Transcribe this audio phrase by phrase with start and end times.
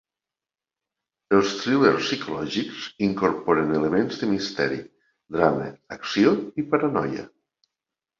[1.39, 4.79] Els thrillers psicològics incorporen elements de misteri,
[5.37, 7.27] drama, acció, i paranoia.